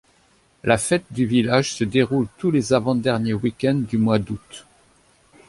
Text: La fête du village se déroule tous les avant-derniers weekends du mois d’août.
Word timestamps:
La 0.63 0.79
fête 0.79 1.05
du 1.11 1.27
village 1.27 1.73
se 1.75 1.83
déroule 1.83 2.25
tous 2.39 2.49
les 2.49 2.73
avant-derniers 2.73 3.35
weekends 3.35 3.83
du 3.87 3.99
mois 3.99 4.17
d’août. 4.17 4.65